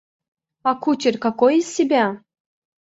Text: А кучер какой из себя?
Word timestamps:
А 0.69 0.71
кучер 0.81 1.15
какой 1.25 1.53
из 1.59 1.71
себя? 1.75 2.05